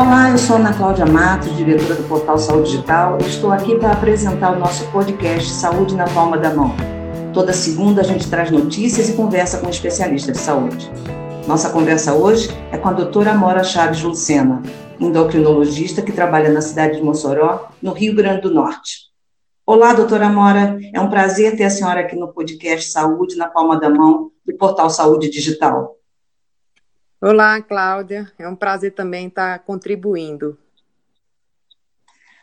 Olá, 0.00 0.30
eu 0.30 0.38
sou 0.38 0.56
Ana 0.56 0.72
Cláudia 0.72 1.04
Matos, 1.04 1.54
diretora 1.54 1.94
do 1.94 2.08
portal 2.08 2.38
Saúde 2.38 2.70
Digital, 2.70 3.18
e 3.20 3.26
estou 3.26 3.52
aqui 3.52 3.76
para 3.76 3.92
apresentar 3.92 4.56
o 4.56 4.58
nosso 4.58 4.90
podcast 4.90 5.50
Saúde 5.50 5.94
na 5.94 6.06
Palma 6.06 6.38
da 6.38 6.54
Mão. 6.54 6.74
Toda 7.34 7.52
segunda 7.52 8.00
a 8.00 8.04
gente 8.04 8.26
traz 8.26 8.50
notícias 8.50 9.10
e 9.10 9.12
conversa 9.12 9.58
com 9.58 9.66
um 9.66 9.70
especialista 9.70 10.32
de 10.32 10.38
saúde. 10.38 10.90
Nossa 11.46 11.68
conversa 11.68 12.14
hoje 12.14 12.48
é 12.72 12.78
com 12.78 12.88
a 12.88 12.94
doutora 12.94 13.32
Amora 13.32 13.62
Chaves 13.62 14.00
Lucena, 14.00 14.62
endocrinologista 14.98 16.00
que 16.00 16.12
trabalha 16.12 16.48
na 16.48 16.62
cidade 16.62 16.96
de 16.96 17.02
Mossoró, 17.02 17.68
no 17.82 17.92
Rio 17.92 18.16
Grande 18.16 18.40
do 18.40 18.54
Norte. 18.54 19.10
Olá, 19.66 19.92
doutora 19.92 20.28
Amora, 20.28 20.78
é 20.94 20.98
um 20.98 21.10
prazer 21.10 21.58
ter 21.58 21.64
a 21.64 21.70
senhora 21.70 22.00
aqui 22.00 22.16
no 22.16 22.32
podcast 22.32 22.90
Saúde 22.90 23.36
na 23.36 23.48
Palma 23.48 23.78
da 23.78 23.90
Mão, 23.90 24.30
do 24.46 24.56
portal 24.56 24.88
Saúde 24.88 25.28
Digital. 25.28 25.99
Olá, 27.22 27.60
Cláudia. 27.60 28.32
É 28.38 28.48
um 28.48 28.56
prazer 28.56 28.94
também 28.94 29.26
estar 29.26 29.58
contribuindo. 29.58 30.56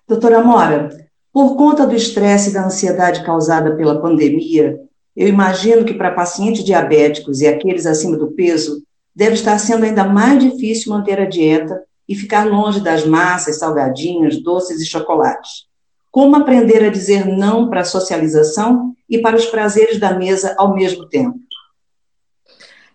Doutora 0.08 0.40
Mora, 0.44 0.90
por 1.34 1.56
conta 1.56 1.88
do 1.88 1.96
estresse 1.96 2.52
e 2.52 2.54
da 2.54 2.68
ansiedade 2.68 3.26
causada 3.26 3.76
pela 3.76 4.00
pandemia, 4.00 4.80
eu 5.16 5.28
imagino 5.28 5.84
que 5.84 5.96
para 5.96 6.14
pacientes 6.14 6.64
diabéticos 6.64 7.42
e 7.42 7.48
aqueles 7.48 7.88
acima 7.88 8.16
do 8.18 8.34
peso, 8.34 8.84
deve 9.16 9.34
estar 9.34 9.58
sendo 9.58 9.84
ainda 9.84 10.04
mais 10.04 10.44
difícil 10.44 10.94
manter 10.94 11.20
a 11.20 11.26
dieta 11.26 11.84
e 12.08 12.14
ficar 12.14 12.46
longe 12.46 12.80
das 12.80 13.04
massas, 13.04 13.58
salgadinhos, 13.58 14.44
doces 14.44 14.80
e 14.80 14.86
chocolates. 14.86 15.66
Como 16.12 16.36
aprender 16.36 16.84
a 16.84 16.92
dizer 16.92 17.26
não 17.26 17.68
para 17.68 17.82
a 17.82 17.84
socialização 17.84 18.94
e 19.10 19.18
para 19.18 19.38
os 19.38 19.48
prazeres 19.48 20.00
da 20.00 20.14
mesa 20.14 20.54
ao 20.56 20.76
mesmo 20.76 21.10
tempo? 21.10 21.47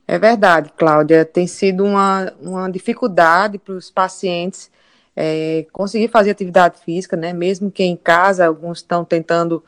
É 0.06 0.19
verdade, 0.19 0.73
Cláudia. 0.77 1.24
Tem 1.24 1.47
sido 1.47 1.84
uma, 1.84 2.33
uma 2.41 2.70
dificuldade 2.70 3.58
para 3.58 3.75
os 3.75 3.91
pacientes 3.91 4.70
é, 5.14 5.67
conseguir 5.72 6.09
fazer 6.09 6.31
atividade 6.31 6.81
física, 6.81 7.17
né? 7.17 7.33
Mesmo 7.33 7.70
que 7.70 7.83
em 7.83 7.97
casa, 7.97 8.47
alguns 8.47 8.78
estão 8.78 9.05
tentando 9.05 9.62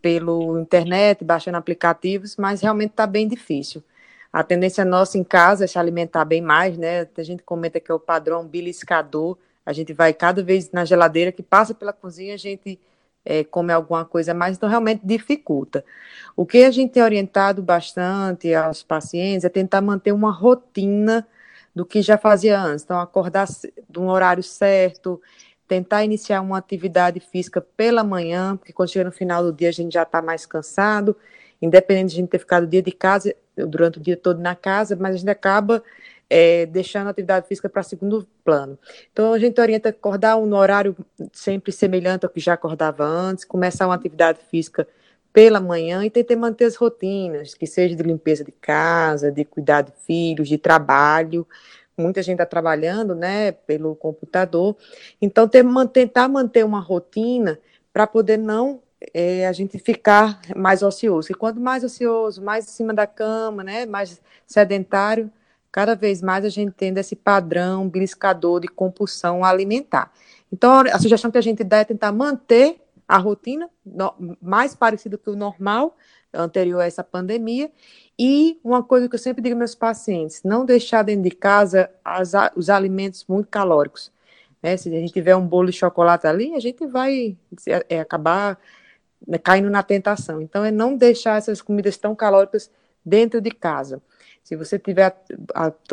pelo 0.00 0.58
internet, 0.58 1.24
baixando 1.24 1.56
aplicativos, 1.56 2.36
mas 2.36 2.60
realmente 2.60 2.90
está 2.90 3.06
bem 3.06 3.26
difícil. 3.26 3.82
A 4.32 4.42
tendência 4.44 4.84
nossa 4.84 5.18
em 5.18 5.24
casa 5.24 5.64
é 5.64 5.66
se 5.66 5.78
alimentar 5.78 6.24
bem 6.24 6.42
mais, 6.42 6.76
né? 6.76 7.08
A 7.16 7.22
gente 7.22 7.42
comenta 7.42 7.80
que 7.80 7.90
é 7.90 7.94
o 7.94 8.00
padrão 8.00 8.46
beliscador. 8.46 9.36
A 9.64 9.72
gente 9.72 9.92
vai 9.92 10.12
cada 10.12 10.42
vez 10.42 10.70
na 10.70 10.84
geladeira 10.84 11.32
que 11.32 11.42
passa 11.42 11.74
pela 11.74 11.92
cozinha, 11.92 12.34
a 12.34 12.38
gente 12.38 12.78
é, 13.28 13.44
come 13.44 13.70
alguma 13.74 14.06
coisa 14.06 14.32
mais, 14.32 14.56
então 14.56 14.68
realmente 14.70 15.02
dificulta. 15.04 15.84
O 16.34 16.46
que 16.46 16.64
a 16.64 16.70
gente 16.70 16.92
tem 16.92 17.02
orientado 17.02 17.62
bastante 17.62 18.54
aos 18.54 18.82
pacientes 18.82 19.44
é 19.44 19.50
tentar 19.50 19.82
manter 19.82 20.12
uma 20.12 20.32
rotina 20.32 21.28
do 21.74 21.84
que 21.84 22.00
já 22.00 22.16
fazia 22.16 22.58
antes. 22.58 22.84
Então, 22.84 22.98
acordar 22.98 23.46
de 23.46 23.98
um 23.98 24.08
horário 24.08 24.42
certo, 24.42 25.20
tentar 25.68 26.02
iniciar 26.04 26.40
uma 26.40 26.56
atividade 26.56 27.20
física 27.20 27.60
pela 27.60 28.02
manhã, 28.02 28.56
porque 28.56 28.72
quando 28.72 28.88
chega 28.88 29.04
no 29.04 29.12
final 29.12 29.42
do 29.42 29.52
dia 29.52 29.68
a 29.68 29.72
gente 29.72 29.92
já 29.92 30.04
está 30.04 30.22
mais 30.22 30.46
cansado, 30.46 31.14
independente 31.60 32.08
de 32.08 32.14
a 32.14 32.20
gente 32.20 32.30
ter 32.30 32.38
ficado 32.38 32.64
o 32.64 32.66
dia 32.66 32.80
de 32.80 32.92
casa, 32.92 33.34
durante 33.54 33.98
o 33.98 34.00
dia 34.00 34.16
todo 34.16 34.40
na 34.40 34.54
casa, 34.54 34.96
mas 34.98 35.16
a 35.16 35.18
gente 35.18 35.28
acaba 35.28 35.82
é, 36.30 36.66
deixando 36.66 37.06
a 37.06 37.10
atividade 37.10 37.46
física 37.46 37.68
para 37.68 37.82
segundo 37.82 38.26
plano. 38.44 38.78
Então, 39.12 39.32
a 39.32 39.38
gente 39.38 39.60
orienta 39.60 39.88
acordar 39.88 40.36
um 40.36 40.54
horário 40.54 40.96
sempre 41.32 41.72
semelhante 41.72 42.24
ao 42.24 42.30
que 42.30 42.40
já 42.40 42.54
acordava 42.54 43.04
antes, 43.04 43.44
começar 43.44 43.86
uma 43.86 43.94
atividade 43.94 44.40
física 44.50 44.86
pela 45.32 45.60
manhã 45.60 46.04
e 46.04 46.10
tentar 46.10 46.36
manter 46.36 46.64
as 46.64 46.76
rotinas, 46.76 47.54
que 47.54 47.66
seja 47.66 47.94
de 47.94 48.02
limpeza 48.02 48.44
de 48.44 48.52
casa, 48.52 49.30
de 49.30 49.44
cuidar 49.44 49.82
de 49.82 49.92
filhos, 50.06 50.48
de 50.48 50.58
trabalho. 50.58 51.46
Muita 51.96 52.22
gente 52.22 52.34
está 52.34 52.46
trabalhando, 52.46 53.14
né, 53.14 53.52
pelo 53.52 53.94
computador. 53.96 54.76
Então, 55.20 55.48
ter, 55.48 55.64
tentar 55.92 56.28
manter 56.28 56.64
uma 56.64 56.80
rotina 56.80 57.58
para 57.92 58.06
poder 58.06 58.36
não 58.36 58.82
é, 59.14 59.46
a 59.46 59.52
gente 59.52 59.78
ficar 59.78 60.40
mais 60.56 60.82
ocioso. 60.82 61.32
E 61.32 61.34
quanto 61.34 61.60
mais 61.60 61.84
ocioso, 61.84 62.42
mais 62.42 62.66
em 62.66 62.70
cima 62.70 62.92
da 62.92 63.06
cama, 63.06 63.64
né, 63.64 63.86
mais 63.86 64.20
sedentário, 64.46 65.30
cada 65.70 65.94
vez 65.94 66.22
mais 66.22 66.44
a 66.44 66.48
gente 66.48 66.72
tendo 66.72 66.98
esse 66.98 67.14
padrão 67.14 67.88
beliscador 67.88 68.60
de 68.60 68.68
compulsão 68.68 69.44
alimentar. 69.44 70.12
Então, 70.52 70.80
a 70.80 70.98
sugestão 70.98 71.30
que 71.30 71.38
a 71.38 71.42
gente 71.42 71.62
dá 71.62 71.78
é 71.78 71.84
tentar 71.84 72.12
manter 72.12 72.80
a 73.06 73.16
rotina 73.16 73.68
no, 73.84 74.14
mais 74.40 74.74
parecida 74.74 75.16
com 75.16 75.30
o 75.30 75.36
normal, 75.36 75.96
anterior 76.32 76.80
a 76.80 76.86
essa 76.86 77.02
pandemia, 77.02 77.70
e 78.18 78.58
uma 78.62 78.82
coisa 78.82 79.08
que 79.08 79.14
eu 79.14 79.18
sempre 79.18 79.42
digo 79.42 79.54
aos 79.54 79.58
meus 79.58 79.74
pacientes, 79.74 80.42
não 80.42 80.64
deixar 80.64 81.02
dentro 81.02 81.22
de 81.22 81.30
casa 81.30 81.90
as, 82.04 82.32
os 82.54 82.68
alimentos 82.68 83.24
muito 83.26 83.48
calóricos. 83.48 84.12
Né? 84.62 84.76
Se 84.76 84.88
a 84.88 85.00
gente 85.00 85.12
tiver 85.12 85.36
um 85.36 85.46
bolo 85.46 85.70
de 85.70 85.76
chocolate 85.76 86.26
ali, 86.26 86.54
a 86.54 86.60
gente 86.60 86.86
vai 86.86 87.36
é, 87.88 88.00
acabar 88.00 88.58
né, 89.26 89.38
caindo 89.38 89.70
na 89.70 89.82
tentação. 89.82 90.42
Então, 90.42 90.64
é 90.64 90.70
não 90.70 90.96
deixar 90.96 91.38
essas 91.38 91.62
comidas 91.62 91.96
tão 91.96 92.14
calóricas 92.14 92.70
dentro 93.04 93.40
de 93.40 93.50
casa. 93.50 94.02
Se 94.48 94.56
você 94.56 94.78
tiver 94.78 95.14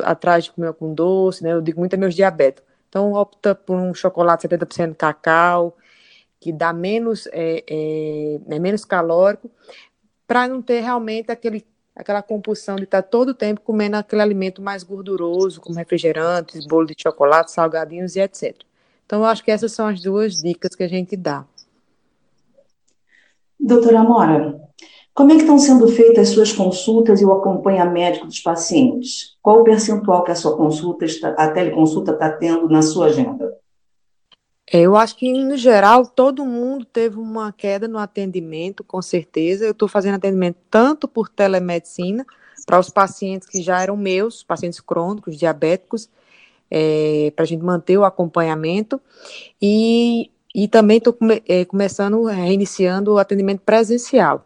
atrás 0.02 0.46
de 0.46 0.52
comer 0.54 0.72
com 0.76 0.94
doce, 0.94 1.44
né, 1.44 1.52
eu 1.52 1.62
digo 1.62 1.78
muito 1.78 1.94
a 1.94 1.98
meus 1.98 2.16
diabéticos, 2.16 2.64
então 2.88 3.12
opta 3.12 3.54
por 3.54 3.76
um 3.76 3.94
chocolate 3.94 4.48
70% 4.48 4.92
de 4.92 4.96
cacau, 4.96 5.76
que 6.40 6.54
dá 6.54 6.72
menos, 6.72 7.28
é, 7.34 7.66
é, 7.70 8.40
é 8.48 8.58
menos 8.58 8.86
calórico, 8.86 9.52
para 10.26 10.48
não 10.48 10.62
ter 10.62 10.80
realmente 10.80 11.30
aquele, 11.34 11.66
aquela 11.94 12.22
compulsão 12.22 12.78
de 12.78 12.86
estar 12.86 13.02
tá 13.02 13.10
todo 13.10 13.30
o 13.32 13.34
tempo 13.34 13.60
comendo 13.60 13.98
aquele 13.98 14.22
alimento 14.22 14.62
mais 14.62 14.84
gorduroso, 14.84 15.60
como 15.60 15.76
refrigerantes, 15.76 16.66
bolo 16.66 16.88
de 16.88 16.96
chocolate, 16.98 17.52
salgadinhos 17.52 18.16
e 18.16 18.22
etc. 18.22 18.56
Então, 19.06 19.20
eu 19.20 19.26
acho 19.26 19.44
que 19.44 19.52
essas 19.52 19.74
são 19.74 19.86
as 19.86 20.02
duas 20.02 20.42
dicas 20.42 20.74
que 20.74 20.84
a 20.84 20.88
gente 20.88 21.18
dá. 21.18 21.44
Doutora 23.60 24.00
Amora, 24.00 24.62
como 25.16 25.31
é 25.31 25.36
que 25.36 25.44
estão 25.44 25.58
sendo 25.58 25.88
feitas 25.88 26.28
as 26.28 26.34
suas 26.36 26.52
consultas 26.52 27.22
e 27.22 27.26
o 27.26 27.31
acompanhamento 27.31 28.26
dos 28.26 28.42
pacientes? 28.42 29.38
Qual 29.42 29.62
o 29.62 29.64
percentual 29.64 30.26
que 30.26 30.31
a 30.31 30.36
sua 30.36 30.58
consulta, 30.58 31.06
está, 31.06 31.30
a 31.30 31.50
teleconsulta 31.52 32.12
está 32.12 32.30
tendo 32.30 32.68
na 32.68 32.81
sua 32.81 33.06
agenda? 33.06 33.58
É, 34.70 34.81
eu 34.81 34.98
acho 34.98 35.16
que, 35.16 35.31
no 35.31 35.56
geral, 35.56 36.06
todo 36.06 36.44
mundo 36.44 36.84
teve 36.84 37.18
uma 37.18 37.53
queda 37.53 37.88
no 37.88 37.98
atendimento, 37.98 38.84
com 38.84 39.02
certeza. 39.02 39.64
Eu 39.64 39.72
estou 39.72 39.88
fazendo 39.88 40.16
atendimento 40.16 40.58
tanto 40.70 41.08
por 41.08 41.30
telemedicina, 41.30 42.26
para 42.66 42.78
os 42.78 42.90
pacientes 42.90 43.47
que 43.47 43.62
já 43.62 43.82
eram 43.82 43.96
meus, 43.96 44.44
pacientes 44.44 44.82
crônicos, 44.82 45.38
diabéticos, 45.38 46.09
é, 46.70 47.32
para 47.34 47.44
a 47.44 47.46
gente 47.47 47.64
manter 47.64 47.97
o 47.97 48.03
acompanhamento, 48.03 49.00
e, 49.62 50.30
e 50.53 50.68
também 50.68 50.97
estou 50.97 51.14
come, 51.14 51.42
é, 51.47 51.64
começando, 51.64 52.22
reiniciando 52.26 53.14
o 53.14 53.18
atendimento 53.18 53.62
presencial. 53.62 54.44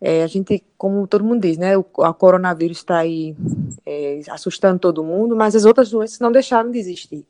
É, 0.00 0.22
a 0.22 0.26
gente, 0.26 0.64
como 0.78 1.06
todo 1.06 1.24
mundo 1.24 1.42
diz, 1.42 1.58
né, 1.58 1.76
o 1.76 1.84
a 2.02 2.14
coronavírus 2.14 2.78
está 2.78 2.98
aí 2.98 3.36
é, 3.84 4.20
assustando 4.30 4.78
todo 4.78 5.04
mundo, 5.04 5.36
mas 5.36 5.54
as 5.54 5.64
outras 5.64 5.90
doenças 5.90 6.18
não 6.18 6.32
deixaram 6.32 6.70
de 6.70 6.78
existir. 6.78 7.26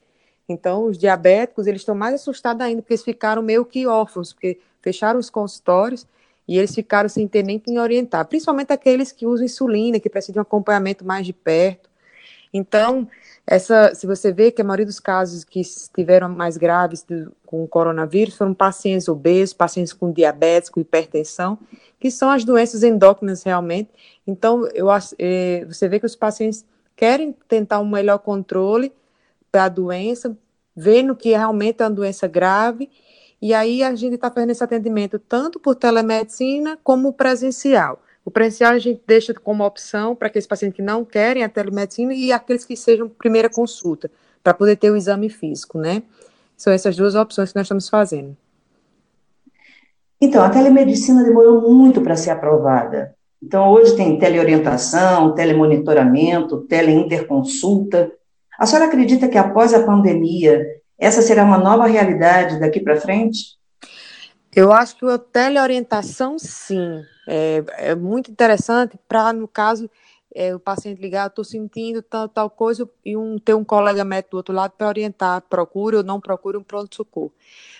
Então, 0.48 0.86
os 0.86 0.98
diabéticos, 0.98 1.66
eles 1.66 1.80
estão 1.80 1.94
mais 1.94 2.14
assustados 2.14 2.62
ainda, 2.62 2.82
porque 2.82 2.94
eles 2.94 3.04
ficaram 3.04 3.42
meio 3.42 3.64
que 3.64 3.86
órfãos, 3.86 4.32
porque 4.32 4.60
fecharam 4.80 5.18
os 5.18 5.30
consultórios 5.30 6.06
e 6.46 6.58
eles 6.58 6.74
ficaram 6.74 7.08
sem 7.08 7.28
ter 7.28 7.44
nem 7.44 7.58
quem 7.58 7.78
orientar, 7.78 8.26
principalmente 8.26 8.72
aqueles 8.72 9.12
que 9.12 9.26
usam 9.26 9.44
insulina, 9.44 10.00
que 10.00 10.10
precisam 10.10 10.34
de 10.34 10.38
um 10.40 10.42
acompanhamento 10.42 11.04
mais 11.04 11.24
de 11.24 11.32
perto. 11.32 11.88
Então, 12.52 13.06
essa, 13.50 13.92
se 13.96 14.06
você 14.06 14.32
vê 14.32 14.52
que 14.52 14.62
a 14.62 14.64
maioria 14.64 14.86
dos 14.86 15.00
casos 15.00 15.42
que 15.42 15.58
estiveram 15.58 16.28
mais 16.28 16.56
graves 16.56 17.02
do, 17.02 17.32
com 17.44 17.64
o 17.64 17.66
coronavírus 17.66 18.36
foram 18.36 18.54
pacientes 18.54 19.08
obesos, 19.08 19.52
pacientes 19.52 19.92
com 19.92 20.12
diabetes, 20.12 20.70
com 20.70 20.78
hipertensão, 20.78 21.58
que 21.98 22.12
são 22.12 22.30
as 22.30 22.44
doenças 22.44 22.84
endócrinas 22.84 23.42
realmente. 23.42 23.90
Então, 24.24 24.68
eu, 24.68 24.86
eh, 25.18 25.64
você 25.66 25.88
vê 25.88 25.98
que 25.98 26.06
os 26.06 26.14
pacientes 26.14 26.64
querem 26.94 27.34
tentar 27.48 27.80
um 27.80 27.88
melhor 27.88 28.18
controle 28.18 28.92
da 29.52 29.68
doença, 29.68 30.38
vendo 30.76 31.16
que 31.16 31.30
realmente 31.30 31.82
é 31.82 31.86
uma 31.86 31.90
doença 31.90 32.28
grave, 32.28 32.88
e 33.42 33.52
aí 33.52 33.82
a 33.82 33.92
gente 33.96 34.14
está 34.14 34.30
fazendo 34.30 34.50
esse 34.50 34.62
atendimento 34.62 35.18
tanto 35.18 35.58
por 35.58 35.74
telemedicina 35.74 36.78
como 36.84 37.12
presencial. 37.12 38.00
O 38.24 38.30
presencial 38.30 38.72
a 38.72 38.78
gente 38.78 39.02
deixa 39.06 39.32
como 39.32 39.64
opção 39.64 40.14
para 40.14 40.28
aqueles 40.28 40.46
pacientes 40.46 40.76
que 40.76 40.82
não 40.82 41.04
querem 41.04 41.42
a 41.42 41.48
telemedicina 41.48 42.12
e 42.12 42.32
aqueles 42.32 42.64
que 42.64 42.76
sejam 42.76 43.08
primeira 43.08 43.48
consulta, 43.48 44.10
para 44.42 44.54
poder 44.54 44.76
ter 44.76 44.90
o 44.90 44.96
exame 44.96 45.28
físico, 45.28 45.78
né? 45.78 46.02
São 46.56 46.72
essas 46.72 46.96
duas 46.96 47.14
opções 47.14 47.50
que 47.50 47.56
nós 47.56 47.64
estamos 47.64 47.88
fazendo. 47.88 48.36
Então, 50.20 50.42
a 50.42 50.50
telemedicina 50.50 51.24
demorou 51.24 51.62
muito 51.62 52.02
para 52.02 52.16
ser 52.16 52.30
aprovada. 52.30 53.14
Então, 53.42 53.70
hoje 53.70 53.96
tem 53.96 54.18
teleorientação, 54.18 55.34
telemonitoramento, 55.34 56.60
teleinterconsulta. 56.62 58.12
A 58.58 58.66
senhora 58.66 58.86
acredita 58.86 59.28
que 59.28 59.38
após 59.38 59.72
a 59.72 59.82
pandemia, 59.82 60.62
essa 60.98 61.22
será 61.22 61.42
uma 61.42 61.56
nova 61.56 61.86
realidade 61.86 62.60
daqui 62.60 62.80
para 62.80 63.00
frente? 63.00 63.58
Eu 64.54 64.72
acho 64.72 64.96
que 64.96 65.06
a 65.06 65.18
teleorientação, 65.18 66.38
sim. 66.38 67.04
É, 67.26 67.62
é 67.78 67.94
muito 67.94 68.30
interessante 68.30 68.98
para, 69.08 69.32
no 69.32 69.46
caso, 69.46 69.88
é, 70.34 70.54
o 70.54 70.58
paciente 70.58 71.00
ligar, 71.00 71.28
estou 71.28 71.44
sentindo 71.44 72.02
tal, 72.02 72.28
tal 72.28 72.50
coisa, 72.50 72.88
e 73.04 73.16
um, 73.16 73.38
ter 73.38 73.54
um 73.54 73.64
colega 73.64 74.04
médico 74.04 74.32
do 74.32 74.36
outro 74.38 74.54
lado 74.54 74.72
para 74.72 74.88
orientar, 74.88 75.42
procure 75.42 75.96
ou 75.96 76.02
não 76.02 76.20
procure 76.20 76.56
um 76.56 76.62
pronto-socorro. 76.62 77.32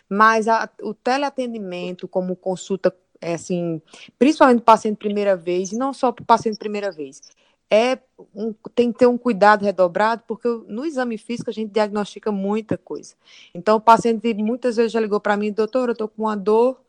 Mas 0.09 0.47
a, 0.47 0.69
o 0.83 0.95
teleatendimento, 0.95 2.07
como 2.07 2.37
consulta, 2.37 2.95
é 3.21 3.35
assim, 3.35 3.83
principalmente 4.19 4.63
paciente 4.63 4.97
primeira 4.97 5.37
vez, 5.37 5.73
e 5.73 5.77
não 5.77 5.93
só 5.93 6.13
para 6.13 6.23
o 6.23 6.27
paciente 6.27 6.59
primeira 6.59 6.91
vez, 6.93 7.21
é 7.71 7.99
um, 8.35 8.53
tem 8.75 8.93
que 8.93 8.99
ter 8.99 9.07
um 9.07 9.17
cuidado 9.17 9.65
redobrado, 9.65 10.25
porque 10.27 10.49
no 10.67 10.85
exame 10.85 11.17
físico 11.17 11.51
a 11.51 11.53
gente 11.53 11.71
diagnostica 11.71 12.33
muita 12.33 12.77
coisa. 12.77 13.15
Então, 13.55 13.77
o 13.77 13.81
paciente 13.81 14.35
muitas 14.35 14.77
vezes 14.77 14.93
já 14.93 15.01
ligou 15.01 15.21
para 15.21 15.37
mim, 15.37 15.53
doutor, 15.53 15.89
eu 15.89 15.93
estou 15.93 16.09
com 16.09 16.25
uma 16.25 16.37
dor 16.37 16.81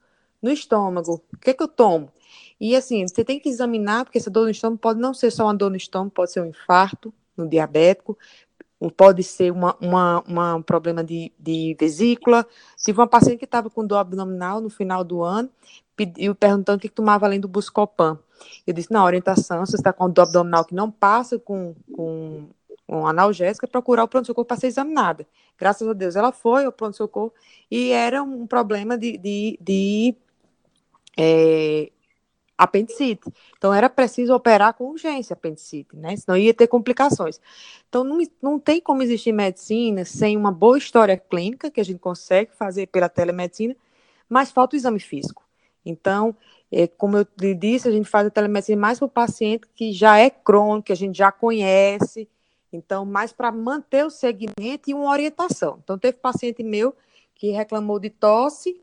no 0.42 0.50
estômago, 0.50 1.22
o 1.31 1.38
que, 1.38 1.51
é 1.51 1.54
que 1.54 1.62
eu 1.62 1.68
tomo? 1.68 2.12
E 2.60 2.75
assim, 2.75 3.07
você 3.07 3.24
tem 3.24 3.39
que 3.39 3.50
examinar, 3.50 4.06
porque 4.06 4.18
essa 4.18 4.30
dor 4.30 4.45
no 4.45 4.50
estômago 4.50 4.80
pode 4.80 5.00
não 5.00 5.13
ser 5.13 5.31
só 5.31 5.44
uma 5.44 5.54
dor 5.54 5.69
no 5.69 5.75
estômago, 5.75 6.12
pode 6.12 6.31
ser 6.31 6.42
um 6.42 6.48
infarto 6.48 7.13
no 7.38 7.48
diabético, 7.48 8.18
pode 8.89 9.22
ser 9.24 9.51
uma, 9.51 9.75
uma, 9.80 10.24
uma 10.27 10.56
um 10.56 10.62
problema 10.62 11.04
de, 11.04 11.31
de 11.38 11.75
vesícula. 11.80 12.45
Tive 12.77 13.00
uma 13.00 13.07
paciente 13.07 13.38
que 13.38 13.45
estava 13.45 13.69
com 13.69 13.86
dor 13.86 13.98
abdominal 13.98 14.60
no 14.60 14.69
final 14.69 15.04
do 15.04 15.22
ano, 15.22 15.50
pediu, 15.95 16.34
perguntando 16.34 16.77
o 16.77 16.81
que 16.81 16.89
tomava 16.89 17.25
além 17.25 17.39
do 17.39 17.48
Buscopan. 17.48 18.18
Eu 18.66 18.74
disse, 18.74 18.92
na 18.92 19.04
orientação, 19.04 19.66
se 19.66 19.72
você 19.72 19.78
está 19.78 19.94
com 19.94 20.10
dor 20.10 20.24
abdominal 20.24 20.66
que 20.66 20.76
não 20.76 20.90
passa 20.92 21.40
com, 21.40 21.76
com 21.94 22.48
um 22.88 23.08
analgésico, 23.08 23.66
é 23.66 23.70
procurar 23.70 24.04
o 24.04 24.08
pronto-socorro 24.08 24.46
para 24.46 24.58
ser 24.58 24.68
examinada. 24.68 25.26
Graças 25.58 25.88
a 25.88 25.94
Deus 25.94 26.16
ela 26.16 26.32
foi 26.32 26.66
ao 26.66 26.72
pronto-socorro 26.72 27.34
e 27.70 27.92
era 27.92 28.22
um 28.22 28.46
problema 28.46 28.98
de, 28.98 29.18
de, 29.18 29.58
de 29.62 30.16
é, 31.18 31.92
apendicite. 32.58 33.32
Então, 33.58 33.74
era 33.74 33.90
preciso 33.90 34.34
operar 34.36 34.74
com 34.74 34.86
urgência 34.86 35.34
apendicite, 35.34 35.96
né? 35.96 36.16
Senão 36.16 36.38
ia 36.38 36.54
ter 36.54 36.68
complicações. 36.68 37.40
Então, 37.90 38.04
não, 38.04 38.20
não 38.42 38.60
tem 38.60 38.80
como 38.80 39.02
existir 39.02 39.32
medicina 39.32 40.06
sem 40.06 40.38
uma 40.38 40.52
boa 40.52 40.78
história 40.78 41.18
clínica, 41.18 41.72
que 41.72 41.82
a 41.82 41.84
gente 41.84 42.00
consegue 42.00 42.52
fazer 42.54 42.88
pela 42.88 43.10
telemedicina, 43.10 43.76
mas 44.30 44.52
falta 44.52 44.76
o 44.76 44.78
exame 44.78 45.00
físico. 45.00 45.44
Então, 45.84 46.36
é, 46.72 46.88
como 46.88 47.18
eu 47.18 47.28
lhe 47.40 47.54
disse, 47.54 47.88
a 47.88 47.92
gente 47.92 48.08
faz 48.10 48.28
a 48.28 48.30
telemedicina 48.30 48.80
mais 48.80 48.98
para 48.98 49.06
o 49.06 49.10
paciente 49.10 49.68
que 49.76 49.92
já 49.92 50.18
é 50.18 50.30
crônico, 50.30 50.88
que 50.88 50.94
a 50.94 50.96
gente 50.96 51.18
já 51.18 51.32
conhece, 51.32 52.30
então, 52.72 53.06
mais 53.06 53.34
para 53.34 53.52
manter 53.52 54.06
o 54.06 54.10
segmento 54.10 54.90
e 54.90 54.94
uma 54.94 55.12
orientação. 55.12 55.80
Então, 55.84 55.98
teve 55.98 56.18
paciente 56.18 56.64
meu 56.64 56.96
que 57.36 57.52
reclamou 57.52 58.00
de 58.00 58.10
tosse, 58.10 58.80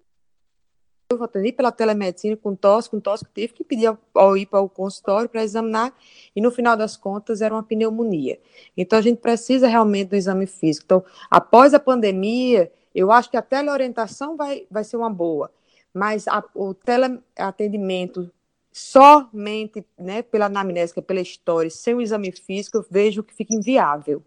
eu 1.11 1.25
atendi 1.25 1.52
pela 1.52 1.73
telemedicina 1.73 2.37
com 2.37 2.55
tosse, 2.55 2.90
com 2.90 3.00
tosse, 3.00 3.25
que 3.25 3.31
tive 3.32 3.55
que 3.55 3.64
pedir 3.64 3.87
ao, 3.87 3.99
ao 4.14 4.37
ir 4.37 4.44
para 4.44 4.61
o 4.61 4.69
consultório 4.69 5.26
para 5.26 5.43
examinar, 5.43 5.94
e 6.37 6.40
no 6.40 6.50
final 6.50 6.76
das 6.76 6.99
contas 6.99 7.40
era 7.40 7.55
uma 7.55 7.62
pneumonia. 7.62 8.38
Então 8.76 8.99
a 8.99 9.02
gente 9.02 9.19
precisa 9.19 9.67
realmente 9.67 10.08
do 10.08 10.17
exame 10.17 10.46
físico. 10.46 10.85
Então, 10.85 11.05
após 11.31 11.73
a 11.73 11.81
pandemia, 11.81 12.70
eu 12.94 13.11
acho 13.11 13.31
que 13.31 13.38
a 13.38 13.43
teleorientação 13.43 14.37
vai, 14.37 14.67
vai 14.70 14.85
ser 14.85 14.99
uma 14.99 15.08
boa, 15.08 15.50
mas 15.98 16.28
a, 16.28 16.42
o 16.54 16.72
teleatendimento 16.72 18.30
somente 18.72 19.84
né, 19.98 20.22
pela 20.22 20.46
anamnésica, 20.46 21.02
pela 21.02 21.20
história, 21.20 21.68
sem 21.68 21.94
o 21.94 22.00
exame 22.00 22.30
físico, 22.30 22.76
eu 22.76 22.86
vejo 22.88 23.24
que 23.24 23.34
fica 23.34 23.52
inviável. 23.52 24.22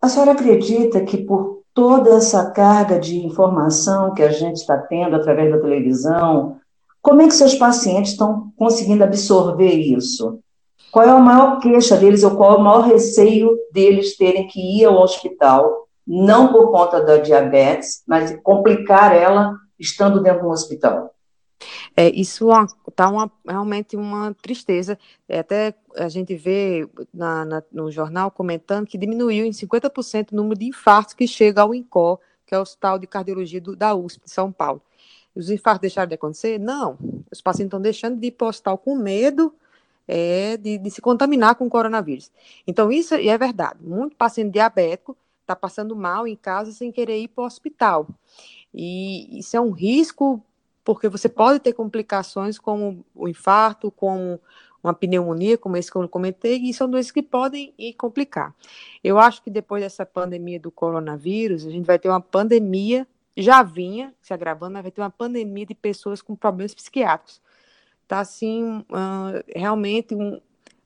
A 0.00 0.08
senhora 0.08 0.32
acredita 0.32 1.04
que 1.04 1.18
por 1.18 1.62
toda 1.74 2.16
essa 2.16 2.50
carga 2.50 2.98
de 2.98 3.18
informação 3.18 4.14
que 4.14 4.22
a 4.22 4.30
gente 4.30 4.56
está 4.56 4.78
tendo 4.78 5.16
através 5.16 5.50
da 5.50 5.60
televisão, 5.60 6.58
como 7.02 7.20
é 7.20 7.26
que 7.26 7.34
seus 7.34 7.54
pacientes 7.54 8.12
estão 8.12 8.50
conseguindo 8.56 9.04
absorver 9.04 9.74
isso? 9.74 10.38
Qual 10.90 11.04
é 11.04 11.10
a 11.10 11.18
maior 11.18 11.58
queixa 11.58 11.96
deles 11.96 12.22
ou 12.22 12.36
qual 12.36 12.54
é 12.54 12.56
o 12.56 12.62
maior 12.62 12.86
receio 12.86 13.58
deles 13.72 14.16
terem 14.16 14.46
que 14.46 14.78
ir 14.78 14.86
ao 14.86 15.02
hospital, 15.02 15.86
não 16.06 16.52
por 16.52 16.70
conta 16.70 17.02
da 17.02 17.18
diabetes, 17.18 18.02
mas 18.06 18.38
complicar 18.42 19.14
ela 19.14 19.54
estando 19.78 20.22
dentro 20.22 20.40
de 20.40 20.46
um 20.46 20.50
hospital? 20.50 21.14
É, 21.96 22.10
isso 22.10 22.48
está 22.88 23.10
realmente 23.46 23.96
uma 23.96 24.34
tristeza. 24.34 24.98
É, 25.28 25.38
até 25.38 25.74
a 25.96 26.08
gente 26.08 26.34
vê 26.34 26.88
na, 27.12 27.44
na, 27.44 27.62
no 27.72 27.90
jornal 27.90 28.30
comentando 28.30 28.86
que 28.86 28.98
diminuiu 28.98 29.44
em 29.44 29.50
50% 29.50 30.32
o 30.32 30.36
número 30.36 30.58
de 30.58 30.66
infartos 30.66 31.14
que 31.14 31.26
chega 31.26 31.62
ao 31.62 31.74
INCOR, 31.74 32.18
que 32.46 32.54
é 32.54 32.58
o 32.58 32.62
Hospital 32.62 32.98
de 32.98 33.06
Cardiologia 33.06 33.60
do, 33.60 33.76
da 33.76 33.94
USP, 33.94 34.24
de 34.24 34.30
São 34.30 34.52
Paulo. 34.52 34.82
Os 35.34 35.50
infartos 35.50 35.80
deixaram 35.80 36.08
de 36.08 36.14
acontecer? 36.14 36.58
Não. 36.58 36.98
Os 37.30 37.40
pacientes 37.40 37.68
estão 37.68 37.80
deixando 37.80 38.18
de 38.18 38.28
ir 38.28 38.32
para 38.32 38.46
o 38.46 38.50
hospital 38.50 38.78
com 38.78 38.94
medo 38.96 39.52
é, 40.06 40.56
de, 40.56 40.78
de, 40.78 40.90
se 40.90 41.00
contaminar 41.00 41.56
com 41.56 41.66
o 41.66 41.70
coronavírus. 41.70 42.30
Então, 42.66 42.92
isso 42.92 43.14
é 43.14 43.38
verdade. 43.38 43.78
Muito 43.82 44.16
paciente 44.16 44.52
diabético 44.52 45.16
está 45.40 45.56
passando 45.56 45.96
mal 45.96 46.26
em 46.26 46.36
casa 46.36 46.72
sem 46.72 46.92
querer 46.92 47.18
ir 47.20 47.28
para 47.28 47.42
o 47.42 47.46
hospital. 47.46 48.06
E 48.74 49.38
isso 49.38 49.56
é 49.56 49.60
um 49.60 49.70
risco 49.70 50.42
porque 50.84 51.08
você 51.08 51.28
pode 51.28 51.60
ter 51.60 51.72
complicações 51.72 52.58
como 52.58 53.04
o 53.14 53.26
infarto, 53.26 53.90
como 53.90 54.38
uma 54.82 54.92
pneumonia, 54.92 55.56
como 55.56 55.78
esse 55.78 55.90
que 55.90 55.96
eu 55.96 56.06
comentei, 56.06 56.58
e 56.58 56.74
são 56.74 56.90
doenças 56.90 57.10
que 57.10 57.22
podem 57.22 57.72
ir 57.78 57.94
complicar. 57.94 58.54
Eu 59.02 59.18
acho 59.18 59.42
que 59.42 59.48
depois 59.48 59.82
dessa 59.82 60.04
pandemia 60.04 60.60
do 60.60 60.70
coronavírus, 60.70 61.64
a 61.64 61.70
gente 61.70 61.86
vai 61.86 61.98
ter 61.98 62.10
uma 62.10 62.20
pandemia, 62.20 63.06
já 63.34 63.62
vinha 63.62 64.12
se 64.20 64.34
agravando, 64.34 64.82
vai 64.82 64.90
ter 64.90 65.00
uma 65.00 65.10
pandemia 65.10 65.64
de 65.64 65.74
pessoas 65.74 66.20
com 66.20 66.36
problemas 66.36 66.74
psiquiátricos. 66.74 67.40
Está 68.02 68.20
assim, 68.20 68.80
uh, 68.80 69.42
realmente, 69.56 70.14
um, 70.14 70.38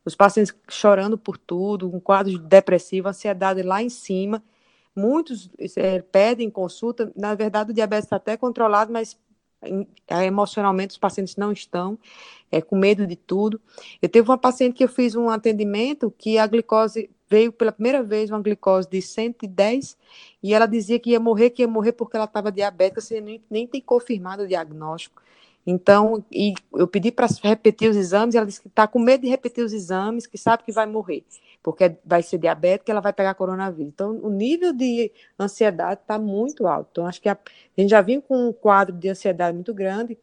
os 0.04 0.14
pacientes 0.14 0.54
chorando 0.68 1.18
por 1.18 1.36
tudo, 1.36 1.92
um 1.92 1.98
quadro 1.98 2.38
depressivo, 2.38 3.08
ansiedade 3.08 3.62
lá 3.62 3.82
em 3.82 3.88
cima. 3.88 4.40
Muitos 4.98 5.48
é, 5.76 6.02
pedem 6.02 6.50
consulta, 6.50 7.12
na 7.14 7.32
verdade 7.36 7.70
o 7.70 7.74
diabetes 7.74 8.06
está 8.06 8.16
até 8.16 8.36
controlado, 8.36 8.92
mas 8.92 9.16
é, 10.08 10.24
emocionalmente 10.24 10.90
os 10.90 10.98
pacientes 10.98 11.36
não 11.36 11.52
estão, 11.52 11.96
é, 12.50 12.60
com 12.60 12.76
medo 12.76 13.06
de 13.06 13.14
tudo. 13.14 13.60
Eu 14.02 14.08
teve 14.08 14.28
uma 14.28 14.36
paciente 14.36 14.74
que 14.74 14.82
eu 14.82 14.88
fiz 14.88 15.14
um 15.14 15.30
atendimento 15.30 16.12
que 16.18 16.36
a 16.36 16.46
glicose 16.48 17.08
veio 17.28 17.52
pela 17.52 17.70
primeira 17.70 18.02
vez 18.02 18.28
uma 18.28 18.40
glicose 18.40 18.88
de 18.90 19.00
110 19.00 19.96
e 20.42 20.52
ela 20.52 20.66
dizia 20.66 20.98
que 20.98 21.10
ia 21.10 21.20
morrer, 21.20 21.50
que 21.50 21.62
ia 21.62 21.68
morrer 21.68 21.92
porque 21.92 22.16
ela 22.16 22.24
estava 22.24 22.50
diabética, 22.50 23.00
você 23.00 23.20
nem, 23.20 23.40
nem 23.48 23.68
tem 23.68 23.80
confirmado 23.80 24.42
o 24.42 24.48
diagnóstico. 24.48 25.22
Então, 25.64 26.24
e 26.32 26.54
eu 26.74 26.88
pedi 26.88 27.12
para 27.12 27.28
repetir 27.42 27.88
os 27.88 27.96
exames, 27.96 28.34
ela 28.34 28.46
disse 28.46 28.60
que 28.60 28.68
está 28.68 28.88
com 28.88 28.98
medo 28.98 29.20
de 29.20 29.28
repetir 29.28 29.62
os 29.62 29.72
exames, 29.72 30.26
que 30.26 30.38
sabe 30.38 30.64
que 30.64 30.72
vai 30.72 30.86
morrer 30.86 31.24
porque 31.68 31.96
vai 32.02 32.22
ser 32.22 32.38
diabética, 32.38 32.90
ela 32.90 33.02
vai 33.02 33.12
pegar 33.12 33.34
coronavírus. 33.34 33.92
Então, 33.92 34.18
o 34.22 34.30
nível 34.30 34.72
de 34.72 35.12
ansiedade 35.38 36.00
está 36.00 36.18
muito 36.18 36.66
alto. 36.66 36.88
Então, 36.90 37.06
acho 37.06 37.20
que 37.20 37.28
a, 37.28 37.34
a, 37.34 37.80
gente 37.80 37.90
já 37.90 38.00
vinha 38.00 38.22
com 38.22 38.48
um 38.48 38.54
quadro 38.54 38.96
de 38.96 39.06
ansiedade 39.06 39.54
muito 39.54 39.74
grande 39.74 40.16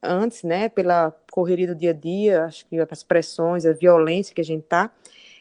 antes, 0.00 0.44
né, 0.44 0.68
pela 0.68 1.10
correria 1.32 1.66
do 1.66 1.74
dia 1.74 1.90
a 1.90 1.92
dia, 1.92 2.44
acho 2.44 2.64
que 2.66 2.78
as 2.78 3.02
pressões, 3.02 3.66
a 3.66 3.72
violência 3.72 4.32
que 4.32 4.40
a 4.40 4.44
gente 4.44 4.62
está. 4.62 4.88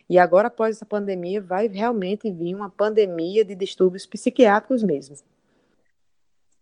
E 0.09 0.17
agora, 0.17 0.47
após 0.47 0.75
essa 0.75 0.87
pandemia, 0.87 1.39
vai 1.39 1.67
realmente 1.67 2.31
vir 2.31 2.55
uma 2.55 2.71
pandemia 2.71 3.45
de 3.45 3.53
distúrbios 3.53 4.07
psiquiátricos 4.07 4.81
mesmo. 4.81 5.17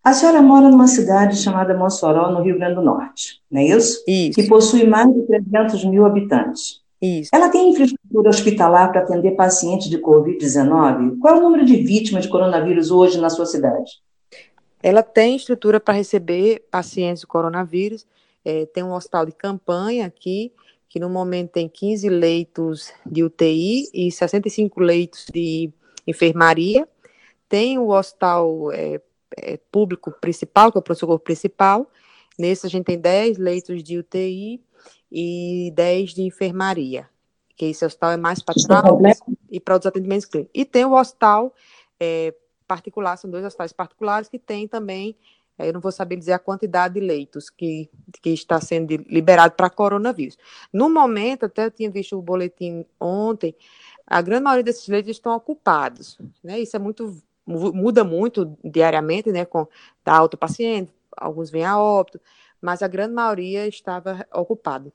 A 0.03 0.11
senhora 0.11 0.41
mora 0.41 0.67
numa 0.67 0.87
cidade 0.87 1.37
chamada 1.37 1.77
Mossoró, 1.77 2.29
no 2.29 2.41
Rio 2.41 2.57
Grande 2.57 2.75
do 2.75 2.81
Norte, 2.81 3.41
não 3.49 3.61
é 3.61 3.67
isso? 3.67 4.03
Isso. 4.05 4.33
Que 4.35 4.49
possui 4.49 4.85
mais 4.85 5.13
de 5.13 5.21
300 5.21 5.85
mil 5.85 6.05
habitantes. 6.05 6.81
Isso. 7.01 7.31
Ela 7.33 7.49
tem 7.49 7.71
infraestrutura 7.71 8.29
hospitalar 8.29 8.91
para 8.91 9.01
atender 9.01 9.31
pacientes 9.31 9.89
de 9.89 9.97
Covid-19? 9.97 11.17
Qual 11.19 11.35
é 11.35 11.39
o 11.39 11.41
número 11.41 11.65
de 11.65 11.77
vítimas 11.77 12.23
de 12.23 12.29
coronavírus 12.29 12.91
hoje 12.91 13.19
na 13.19 13.29
sua 13.29 13.47
cidade? 13.47 14.01
Ela 14.83 15.01
tem 15.01 15.35
estrutura 15.35 15.79
para 15.79 15.95
receber 15.95 16.67
pacientes 16.69 17.21
de 17.21 17.27
coronavírus. 17.27 18.05
É, 18.45 18.65
tem 18.67 18.83
um 18.83 18.93
hospital 18.93 19.25
de 19.25 19.31
campanha 19.31 20.05
aqui, 20.05 20.51
que 20.87 20.99
no 20.99 21.09
momento 21.09 21.51
tem 21.51 21.67
15 21.67 22.07
leitos 22.09 22.91
de 23.05 23.23
UTI 23.23 23.89
e 23.93 24.11
65 24.11 24.79
leitos 24.79 25.25
de 25.33 25.71
enfermaria. 26.05 26.87
Tem 27.49 27.79
o 27.79 27.89
hospital 27.89 28.71
é, 28.71 29.01
é, 29.37 29.59
público 29.71 30.11
principal, 30.11 30.71
que 30.71 30.77
é 30.77 30.79
o 30.79 30.83
pronto-socorro 30.83 31.19
principal. 31.19 31.89
Nesse 32.37 32.67
a 32.67 32.69
gente 32.69 32.85
tem 32.85 32.99
10 32.99 33.37
leitos 33.37 33.83
de 33.83 33.97
UTI 33.97 34.61
e 35.11 35.71
10 35.75 36.13
de 36.13 36.21
enfermaria, 36.23 37.09
que 37.55 37.65
esse 37.65 37.85
hospital 37.85 38.11
é 38.11 38.17
mais 38.17 38.41
para 38.41 38.55
traumas 38.55 39.19
e 39.49 39.59
para 39.59 39.77
os 39.77 39.85
atendimentos 39.85 40.25
clínicos. 40.25 40.51
E 40.53 40.63
tem 40.63 40.85
o 40.85 40.93
hospital 40.93 41.53
é, 41.99 42.33
particular, 42.67 43.17
são 43.17 43.29
dois 43.29 43.43
hospitais 43.43 43.73
particulares 43.73 44.29
que 44.29 44.39
tem 44.39 44.67
também, 44.67 45.15
é, 45.57 45.67
eu 45.67 45.73
não 45.73 45.81
vou 45.81 45.91
saber 45.91 46.15
dizer 46.15 46.33
a 46.33 46.39
quantidade 46.39 46.93
de 46.93 46.99
leitos 46.99 47.49
que, 47.49 47.89
que 48.21 48.29
está 48.29 48.59
sendo 48.61 48.95
liberado 49.07 49.53
para 49.55 49.69
coronavírus. 49.69 50.37
No 50.71 50.89
momento, 50.89 51.45
até 51.45 51.65
eu 51.65 51.71
tinha 51.71 51.91
visto 51.91 52.17
o 52.17 52.21
boletim 52.21 52.85
ontem, 52.99 53.55
a 54.07 54.21
grande 54.21 54.43
maioria 54.43 54.63
desses 54.63 54.87
leitos 54.87 55.11
estão 55.11 55.35
ocupados, 55.35 56.17
né? 56.43 56.59
Isso 56.59 56.75
é 56.75 56.79
muito 56.79 57.21
muda 57.45 58.03
muito 58.03 58.57
diariamente, 58.63 59.31
né, 59.31 59.45
com 59.45 59.67
da 60.05 60.15
alta 60.15 60.37
paciente, 60.37 60.93
alguns 61.17 61.49
vêm 61.49 61.65
a 61.65 61.79
óbito, 61.79 62.21
mas 62.61 62.81
a 62.81 62.87
grande 62.87 63.13
maioria 63.13 63.67
estava 63.67 64.25
ocupado. 64.33 64.93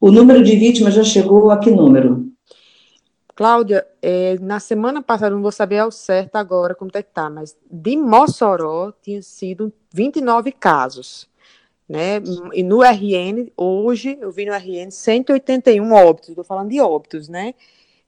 O 0.00 0.12
número 0.12 0.42
de 0.42 0.56
vítimas 0.56 0.94
já 0.94 1.02
chegou 1.02 1.50
a 1.50 1.58
que 1.58 1.70
número? 1.70 2.28
Cláudia, 3.34 3.86
é, 4.02 4.36
na 4.40 4.58
semana 4.58 5.00
passada, 5.00 5.34
não 5.34 5.42
vou 5.42 5.52
saber 5.52 5.78
ao 5.78 5.92
certo 5.92 6.36
agora 6.36 6.74
como 6.74 6.90
é 6.94 7.02
que 7.02 7.12
tá, 7.12 7.30
mas 7.30 7.56
de 7.70 7.96
Mossoró 7.96 8.92
tinha 9.00 9.22
sido 9.22 9.72
29 9.92 10.50
casos, 10.50 11.28
né? 11.88 12.20
E 12.52 12.64
no 12.64 12.82
RN, 12.82 13.52
hoje, 13.56 14.18
eu 14.20 14.32
vi 14.32 14.44
no 14.44 14.52
RN 14.52 14.90
181 14.90 15.92
óbitos, 15.92 16.30
estou 16.30 16.44
falando 16.44 16.70
de 16.70 16.80
óbitos, 16.80 17.28
né? 17.28 17.54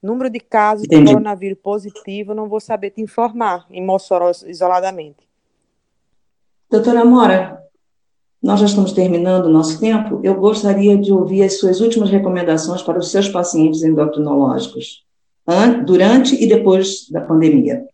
Número 0.02 0.30
de 0.30 0.40
casos 0.40 0.86
Entendi. 0.86 1.04
de 1.04 1.12
coronavírus 1.12 1.58
positivo, 1.62 2.34
não 2.34 2.48
vou 2.48 2.58
saber 2.58 2.90
te 2.90 3.00
informar 3.00 3.66
em 3.70 3.84
Mossoró 3.84 4.32
isoladamente. 4.46 5.28
Doutora 6.68 7.04
Mora, 7.04 7.62
nós 8.42 8.60
já 8.60 8.66
estamos 8.66 8.92
terminando 8.92 9.46
o 9.46 9.50
nosso 9.50 9.78
tempo. 9.78 10.20
Eu 10.22 10.34
gostaria 10.34 10.96
de 10.96 11.12
ouvir 11.12 11.42
as 11.42 11.58
suas 11.58 11.80
últimas 11.80 12.10
recomendações 12.10 12.82
para 12.82 12.98
os 12.98 13.10
seus 13.10 13.28
pacientes 13.28 13.82
endocrinológicos 13.82 15.04
durante 15.84 16.34
e 16.42 16.46
depois 16.46 17.08
da 17.10 17.20
pandemia? 17.20 17.86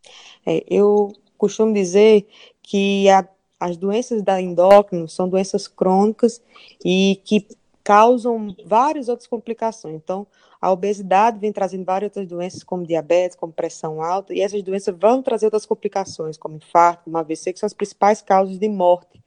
É, 0.44 0.64
eu 0.68 1.12
costumo 1.38 1.72
dizer 1.72 2.26
que 2.62 3.08
a, 3.08 3.26
as 3.58 3.76
doenças 3.76 4.22
da 4.22 4.40
endócrino 4.40 5.08
são 5.08 5.28
doenças 5.28 5.66
crônicas 5.66 6.40
e 6.84 7.20
que 7.24 7.46
causam 7.82 8.54
várias 8.64 9.08
outras 9.08 9.28
complicações. 9.28 9.94
Então, 9.94 10.26
a 10.60 10.72
obesidade 10.72 11.38
vem 11.38 11.52
trazendo 11.52 11.84
várias 11.84 12.10
outras 12.10 12.26
doenças, 12.26 12.64
como 12.64 12.86
diabetes, 12.86 13.36
como 13.36 13.52
pressão 13.52 14.02
alta, 14.02 14.34
e 14.34 14.40
essas 14.40 14.62
doenças 14.62 14.94
vão 14.98 15.22
trazer 15.22 15.46
outras 15.46 15.66
complicações, 15.66 16.36
como 16.36 16.56
infarto, 16.56 17.04
como 17.04 17.18
AVC, 17.18 17.52
que 17.52 17.58
são 17.58 17.66
as 17.66 17.74
principais 17.74 18.20
causas 18.20 18.58
de 18.58 18.68
morte 18.68 19.20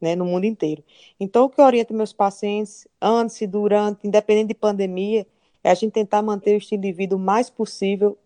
né, 0.00 0.16
no 0.16 0.24
mundo 0.24 0.44
inteiro. 0.44 0.82
Então, 1.18 1.44
o 1.44 1.50
que 1.50 1.60
eu 1.60 1.64
oriento 1.64 1.92
meus 1.94 2.12
pacientes, 2.12 2.86
antes 3.00 3.40
e 3.40 3.46
durante, 3.46 4.06
independente 4.06 4.48
de 4.48 4.54
pandemia, 4.54 5.26
é 5.62 5.70
a 5.70 5.74
gente 5.74 5.92
tentar 5.92 6.22
manter 6.22 6.54
o 6.54 6.58
estilo 6.58 6.82
de 6.82 6.92
vida 6.92 7.14
o 7.14 7.18
mais 7.18 7.50
possível 7.50 8.16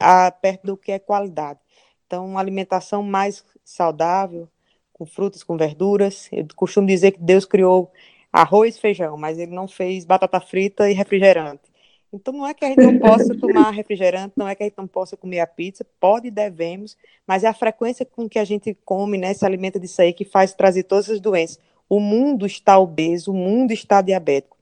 a, 0.00 0.30
perto 0.30 0.66
do 0.66 0.76
que 0.76 0.92
é 0.92 0.98
qualidade. 0.98 1.58
Então, 2.06 2.24
uma 2.24 2.40
alimentação 2.40 3.02
mais 3.02 3.44
saudável, 3.64 4.48
com 4.92 5.06
frutas, 5.06 5.42
com 5.44 5.56
verduras. 5.56 6.28
Eu 6.32 6.46
costumo 6.56 6.86
dizer 6.86 7.12
que 7.12 7.20
Deus 7.20 7.44
criou 7.44 7.92
arroz 8.32 8.76
e 8.76 8.80
feijão, 8.80 9.16
mas 9.16 9.38
ele 9.38 9.52
não 9.52 9.68
fez 9.68 10.04
batata 10.04 10.40
frita 10.40 10.90
e 10.90 10.94
refrigerante. 10.94 11.67
Então, 12.12 12.32
não 12.32 12.46
é 12.46 12.54
que 12.54 12.64
a 12.64 12.68
gente 12.68 12.82
não 12.82 12.98
possa 12.98 13.36
tomar 13.36 13.70
refrigerante, 13.70 14.34
não 14.36 14.48
é 14.48 14.54
que 14.54 14.62
a 14.62 14.66
gente 14.66 14.78
não 14.78 14.86
possa 14.86 15.16
comer 15.16 15.40
a 15.40 15.46
pizza, 15.46 15.86
pode 16.00 16.28
e 16.28 16.30
devemos, 16.30 16.96
mas 17.26 17.44
é 17.44 17.48
a 17.48 17.54
frequência 17.54 18.06
com 18.06 18.28
que 18.28 18.38
a 18.38 18.44
gente 18.44 18.76
come, 18.84 19.18
né, 19.18 19.34
se 19.34 19.44
alimenta 19.44 19.78
disso 19.78 20.00
aí, 20.00 20.12
que 20.12 20.24
faz 20.24 20.52
trazer 20.52 20.84
todas 20.84 21.10
as 21.10 21.20
doenças. 21.20 21.58
O 21.88 22.00
mundo 22.00 22.46
está 22.46 22.78
obeso, 22.78 23.32
o 23.32 23.34
mundo 23.34 23.72
está 23.72 24.00
diabético. 24.00 24.56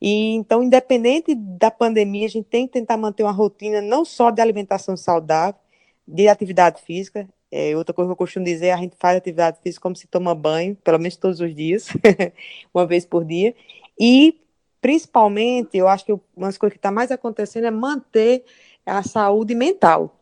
E 0.00 0.34
então, 0.34 0.62
independente 0.62 1.34
da 1.34 1.70
pandemia, 1.70 2.26
a 2.26 2.30
gente 2.30 2.46
tem 2.46 2.66
que 2.66 2.72
tentar 2.72 2.96
manter 2.96 3.24
uma 3.24 3.32
rotina 3.32 3.80
não 3.80 4.04
só 4.04 4.30
de 4.30 4.40
alimentação 4.40 4.96
saudável, 4.96 5.60
de 6.06 6.28
atividade 6.28 6.80
física. 6.82 7.28
É, 7.50 7.76
outra 7.76 7.94
coisa 7.94 8.08
que 8.08 8.12
eu 8.12 8.16
costumo 8.16 8.44
dizer, 8.44 8.70
a 8.70 8.76
gente 8.76 8.96
faz 8.98 9.16
atividade 9.16 9.58
física 9.62 9.82
como 9.82 9.96
se 9.96 10.06
toma 10.06 10.34
banho, 10.34 10.76
pelo 10.76 10.98
menos 10.98 11.16
todos 11.16 11.40
os 11.40 11.54
dias, 11.54 11.88
uma 12.72 12.86
vez 12.86 13.04
por 13.04 13.24
dia. 13.24 13.54
E, 13.98 14.38
principalmente, 14.80 15.76
eu 15.76 15.88
acho 15.88 16.04
que 16.04 16.12
uma 16.12 16.46
das 16.46 16.58
coisas 16.58 16.74
que 16.74 16.78
está 16.78 16.90
mais 16.90 17.10
acontecendo 17.10 17.66
é 17.66 17.70
manter 17.70 18.44
a 18.84 19.02
saúde 19.02 19.54
mental. 19.54 20.14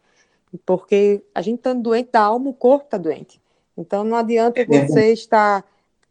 Porque 0.64 1.22
a 1.34 1.42
gente 1.42 1.58
estando 1.58 1.82
doente 1.82 2.10
da 2.12 2.20
alma, 2.20 2.50
o 2.50 2.54
corpo 2.54 2.86
está 2.86 2.96
doente. 2.96 3.40
Então, 3.76 4.04
não 4.04 4.16
adianta 4.16 4.60
é 4.60 4.64
você 4.64 5.12
estar 5.12 5.64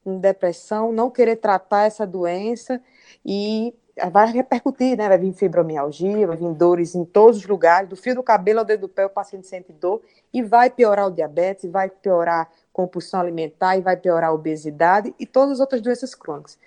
com 0.03 0.19
depressão, 0.19 0.91
não 0.91 1.09
querer 1.09 1.37
tratar 1.37 1.85
essa 1.85 2.05
doença 2.05 2.79
e 3.25 3.73
vai 4.11 4.31
repercutir, 4.31 4.97
né? 4.97 5.07
Vai 5.07 5.17
vir 5.17 5.33
fibromialgia, 5.33 6.27
vai 6.27 6.37
vir 6.37 6.53
dores 6.53 6.93
em 6.93 7.03
todos 7.05 7.37
os 7.37 7.47
lugares, 7.47 7.89
do 7.89 7.95
fio 7.95 8.13
do 8.13 8.21
cabelo 8.21 8.59
ao 8.59 8.65
dedo 8.65 8.81
do 8.81 8.89
pé, 8.89 9.05
o 9.05 9.09
paciente 9.09 9.47
sente 9.47 9.71
dor, 9.71 10.01
e 10.33 10.43
vai 10.43 10.69
piorar 10.69 11.07
o 11.07 11.11
diabetes, 11.11 11.71
vai 11.71 11.89
piorar 11.89 12.41
a 12.41 12.47
compulsão 12.73 13.21
alimentar, 13.21 13.77
e 13.77 13.81
vai 13.81 13.97
piorar 13.97 14.29
a 14.29 14.33
obesidade 14.33 15.15
e 15.17 15.25
todas 15.25 15.53
as 15.53 15.59
outras 15.59 15.81
doenças 15.81 16.13
crônicas. 16.13 16.59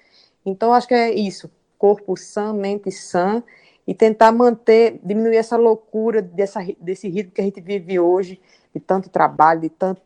Então, 0.45 0.73
acho 0.73 0.89
que 0.89 0.95
é 0.95 1.13
isso, 1.13 1.51
corpo 1.79 2.17
sã, 2.17 2.53
mente 2.53 2.91
sã, 2.91 3.43
e 3.87 3.95
tentar 3.95 4.33
manter, 4.33 5.01
diminuir 5.03 5.37
essa 5.37 5.57
loucura 5.57 6.21
dessa, 6.21 6.61
desse 6.81 7.09
ritmo 7.09 7.33
que 7.33 7.41
a 7.41 7.45
gente 7.45 7.61
vive 7.61 7.99
hoje, 7.99 8.41
de 8.75 8.81
tanto 8.81 9.09
trabalho, 9.09 9.63
de 9.63 9.71
tanto 9.71 10.03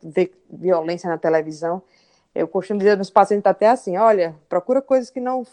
violência 0.49 1.09
na 1.09 1.17
televisão. 1.17 1.81
Eu 2.33 2.47
costumo 2.47 2.79
dizer 2.79 2.97
aos 2.97 3.09
pacientes 3.09 3.45
até 3.45 3.67
assim, 3.67 3.97
olha, 3.97 4.35
procura 4.47 4.81
coisas 4.81 5.09
que 5.09 5.19
não 5.19 5.45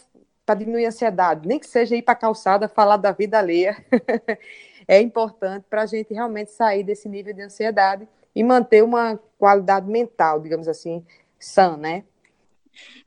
para 0.45 0.55
diminuir 0.55 0.85
a 0.85 0.87
ansiedade, 0.89 1.47
nem 1.47 1.59
que 1.59 1.67
seja 1.67 1.95
ir 1.95 2.01
para 2.01 2.13
a 2.13 2.17
calçada 2.17 2.67
falar 2.67 2.97
da 2.97 3.11
vida 3.11 3.37
alheia, 3.37 3.77
é 4.87 4.99
importante 4.99 5.65
para 5.69 5.83
a 5.83 5.85
gente 5.85 6.13
realmente 6.13 6.51
sair 6.51 6.83
desse 6.83 7.07
nível 7.07 7.33
de 7.33 7.41
ansiedade 7.41 8.07
e 8.35 8.43
manter 8.43 8.83
uma 8.83 9.19
qualidade 9.37 9.89
mental, 9.89 10.39
digamos 10.39 10.67
assim, 10.67 11.05
sã, 11.39 11.77
né? 11.77 12.03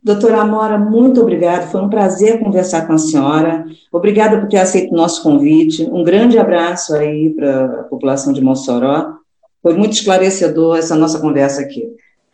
Doutora 0.03 0.41
Amora, 0.41 0.79
muito 0.79 1.21
obrigada. 1.21 1.67
Foi 1.67 1.81
um 1.81 1.89
prazer 1.89 2.39
conversar 2.41 2.87
com 2.87 2.93
a 2.93 2.99
senhora. 2.99 3.65
Obrigada 3.91 4.39
por 4.39 4.49
ter 4.49 4.59
aceito 4.59 4.93
o 4.93 4.97
nosso 4.97 5.23
convite. 5.23 5.83
Um 5.91 6.05
grande 6.05 6.39
abraço 6.39 6.95
aí 6.95 7.31
para 7.31 7.65
a 7.65 7.83
população 7.85 8.33
de 8.33 8.43
Mossoró. 8.43 9.15
Foi 9.63 9.75
muito 9.75 9.93
esclarecedor 9.93 10.77
essa 10.77 10.95
nossa 10.95 11.19
conversa 11.19 11.63
aqui. 11.63 11.89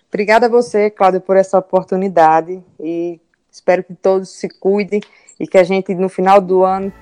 Obrigada 0.08 0.46
a 0.46 0.48
você, 0.48 0.90
Cláudia, 0.90 1.20
por 1.20 1.36
essa 1.36 1.56
oportunidade 1.56 2.60
e 2.80 3.20
Espero 3.50 3.82
que 3.82 3.94
todos 3.94 4.28
se 4.28 4.48
cuidem 4.48 5.02
e 5.38 5.46
que 5.46 5.58
a 5.58 5.64
gente, 5.64 5.94
no 5.94 6.08
final 6.08 6.40
do 6.40 6.62
ano, 6.62 6.92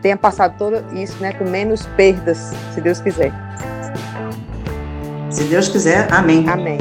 tenha 0.00 0.16
passado 0.16 0.58
tudo 0.58 0.96
isso 0.96 1.20
né, 1.22 1.32
com 1.32 1.44
menos 1.44 1.86
perdas, 1.96 2.52
se 2.74 2.80
Deus 2.80 3.00
quiser. 3.00 3.32
Se 5.30 5.44
Deus 5.44 5.68
quiser, 5.68 6.12
amém. 6.12 6.48
Amém. 6.48 6.78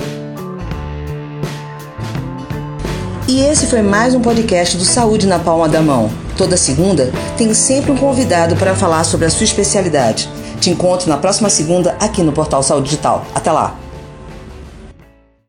E 3.32 3.40
esse 3.46 3.68
foi 3.68 3.82
mais 3.82 4.14
um 4.14 4.20
podcast 4.20 4.76
do 4.76 4.84
Saúde 4.84 5.26
na 5.26 5.40
Palma 5.40 5.70
da 5.70 5.82
Mão. 5.82 6.12
Toda 6.36 6.58
segunda 6.58 7.14
tem 7.38 7.54
sempre 7.54 7.90
um 7.90 7.96
convidado 7.96 8.58
para 8.58 8.76
falar 8.76 9.06
sobre 9.06 9.26
a 9.26 9.30
sua 9.30 9.46
especialidade. 9.46 10.30
Te 10.60 10.70
encontro 10.70 11.08
na 11.08 11.16
próxima 11.16 11.50
segunda 11.50 11.96
aqui 11.98 12.22
no 12.24 12.34
Portal 12.34 12.62
Saúde 12.62 12.90
Digital. 12.90 13.26
Até 13.34 13.50
lá! 13.50 13.80